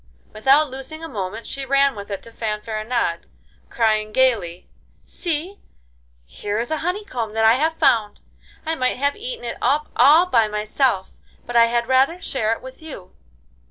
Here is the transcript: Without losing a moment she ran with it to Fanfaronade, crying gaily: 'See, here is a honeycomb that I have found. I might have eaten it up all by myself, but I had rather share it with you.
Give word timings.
Without 0.33 0.71
losing 0.71 1.03
a 1.03 1.07
moment 1.07 1.45
she 1.45 1.63
ran 1.63 1.93
with 1.95 2.09
it 2.09 2.23
to 2.23 2.31
Fanfaronade, 2.31 3.27
crying 3.69 4.11
gaily: 4.11 4.67
'See, 5.05 5.59
here 6.25 6.57
is 6.57 6.71
a 6.71 6.77
honeycomb 6.79 7.33
that 7.35 7.45
I 7.45 7.53
have 7.53 7.75
found. 7.77 8.19
I 8.65 8.73
might 8.73 8.97
have 8.97 9.15
eaten 9.15 9.45
it 9.45 9.59
up 9.61 9.89
all 9.95 10.25
by 10.25 10.47
myself, 10.47 11.11
but 11.45 11.55
I 11.55 11.65
had 11.67 11.85
rather 11.85 12.19
share 12.19 12.51
it 12.51 12.63
with 12.63 12.81
you. 12.81 13.13